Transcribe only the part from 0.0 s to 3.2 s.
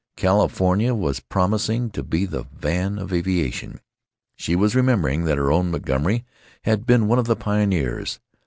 California was promising to be in the van of